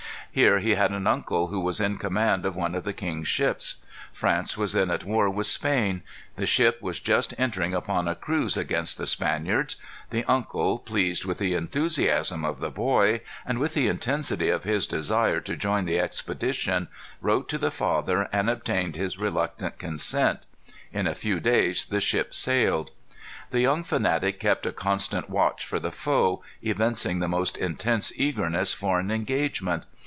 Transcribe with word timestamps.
Here 0.33 0.59
he 0.59 0.75
had 0.75 0.91
an 0.91 1.07
uncle 1.07 1.47
who 1.47 1.59
was 1.59 1.81
in 1.81 1.97
command 1.97 2.45
of 2.45 2.55
one 2.55 2.73
of 2.73 2.85
the 2.85 2.93
king's 2.93 3.27
ships. 3.27 3.75
France 4.13 4.55
was 4.55 4.71
then 4.71 4.89
at 4.89 5.03
war 5.03 5.29
with 5.29 5.45
Spain. 5.47 6.03
The 6.37 6.45
ship 6.45 6.81
was 6.81 7.01
just 7.01 7.33
entering 7.37 7.73
upon 7.73 8.07
a 8.07 8.15
cruise 8.15 8.55
against 8.55 8.97
the 8.97 9.05
Spaniards. 9.07 9.75
The 10.09 10.23
uncle, 10.31 10.79
pleased 10.79 11.25
with 11.25 11.37
the 11.39 11.53
enthusiasm 11.55 12.45
of 12.45 12.61
the 12.61 12.71
boy, 12.71 13.19
and 13.45 13.59
with 13.59 13.73
the 13.73 13.89
intensity 13.89 14.47
of 14.47 14.63
his 14.63 14.87
desire 14.87 15.41
to 15.41 15.57
join 15.57 15.83
the 15.83 15.99
expedition, 15.99 16.87
wrote 17.19 17.49
to 17.49 17.57
the 17.57 17.69
father, 17.69 18.29
and 18.31 18.49
obtained 18.49 18.95
his 18.95 19.17
reluctant 19.19 19.79
consent. 19.79 20.39
In 20.93 21.07
a 21.07 21.13
few 21.13 21.41
days 21.41 21.83
the 21.83 21.99
ship 21.99 22.33
sailed. 22.33 22.91
The 23.49 23.59
young 23.59 23.83
fanatic 23.83 24.39
kept 24.39 24.65
a 24.65 24.71
constant 24.71 25.29
watch 25.29 25.65
for 25.65 25.77
the 25.81 25.91
foe, 25.91 26.41
evincing 26.61 27.19
the 27.19 27.27
most 27.27 27.57
intense 27.57 28.13
eagerness 28.15 28.71
for 28.71 28.97
an 28.97 29.11
engagement. 29.11 29.83